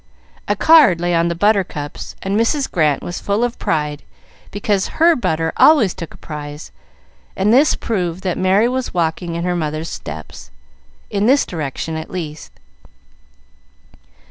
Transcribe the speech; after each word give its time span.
A 0.47 0.55
card 0.55 0.99
lay 0.99 1.13
on 1.13 1.27
the 1.27 1.35
butter 1.35 1.63
cups, 1.63 2.15
and 2.23 2.35
Mrs. 2.35 2.71
Grant 2.71 3.03
was 3.03 3.19
full 3.19 3.43
of 3.43 3.59
pride 3.59 4.01
because 4.49 4.87
her 4.97 5.15
butter 5.15 5.53
always 5.57 5.93
took 5.93 6.15
a 6.15 6.17
prize, 6.17 6.71
and 7.35 7.53
this 7.53 7.75
proved 7.75 8.23
that 8.23 8.35
Merry 8.35 8.67
was 8.67 8.95
walking 8.95 9.35
in 9.35 9.43
her 9.43 9.55
mother's 9.55 9.89
steps, 9.89 10.49
in 11.11 11.27
this 11.27 11.45
direction 11.45 11.97
at 11.97 12.09
least. 12.09 12.51